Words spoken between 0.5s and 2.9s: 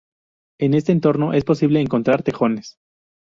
En este entorno es posible encontrar tejones.